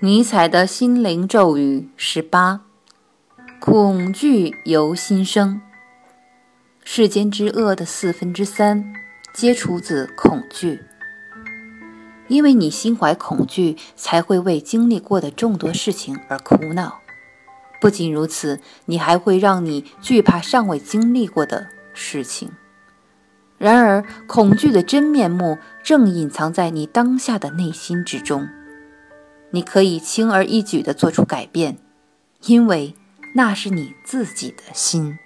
[0.00, 2.60] 尼采的心灵咒语十八：
[3.58, 5.62] 恐惧由心生。
[6.84, 8.92] 世间之恶的四分之三，
[9.32, 10.82] 皆出自恐惧。
[12.28, 17.00] 因为你心怀恐惧，才会为经历过的众多事情而苦恼。
[17.80, 22.50] 不仅如此，你还会让你惧怕尚未经历过的事情。
[23.56, 28.46] 然而，恐惧的真面目正隐藏在你当下的内心之中。
[29.56, 31.78] 你可以轻而易举地做出改变，
[32.44, 32.94] 因为
[33.34, 35.18] 那是你自己的心。